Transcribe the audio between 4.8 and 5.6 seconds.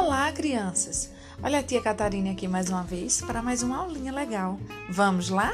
Vamos lá?